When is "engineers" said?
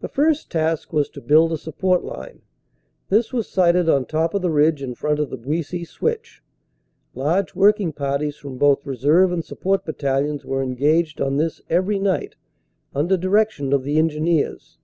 13.96-14.76